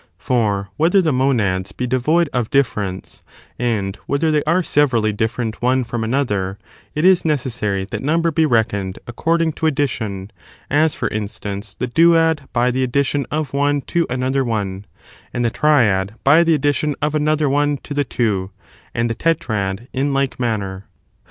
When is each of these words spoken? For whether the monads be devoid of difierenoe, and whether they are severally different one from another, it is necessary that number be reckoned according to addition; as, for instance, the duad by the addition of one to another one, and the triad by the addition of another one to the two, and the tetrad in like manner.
For 0.17 0.69
whether 0.77 0.99
the 0.99 1.13
monads 1.13 1.71
be 1.73 1.85
devoid 1.85 2.27
of 2.33 2.49
difierenoe, 2.49 3.21
and 3.59 3.95
whether 4.07 4.31
they 4.31 4.41
are 4.45 4.63
severally 4.63 5.13
different 5.13 5.61
one 5.61 5.83
from 5.83 6.03
another, 6.03 6.57
it 6.95 7.05
is 7.05 7.23
necessary 7.23 7.85
that 7.91 8.01
number 8.01 8.31
be 8.31 8.47
reckoned 8.47 8.97
according 9.05 9.51
to 9.53 9.67
addition; 9.67 10.31
as, 10.71 10.95
for 10.95 11.07
instance, 11.09 11.75
the 11.75 11.85
duad 11.87 12.49
by 12.51 12.71
the 12.71 12.81
addition 12.81 13.27
of 13.29 13.53
one 13.53 13.81
to 13.81 14.07
another 14.09 14.43
one, 14.43 14.85
and 15.35 15.45
the 15.45 15.51
triad 15.51 16.15
by 16.23 16.43
the 16.43 16.55
addition 16.55 16.95
of 16.99 17.13
another 17.13 17.47
one 17.47 17.77
to 17.83 17.93
the 17.93 18.03
two, 18.03 18.49
and 18.95 19.07
the 19.07 19.13
tetrad 19.13 19.87
in 19.93 20.15
like 20.15 20.39
manner. 20.39 20.87